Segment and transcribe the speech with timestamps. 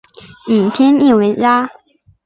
[0.47, 1.69] 以天地为家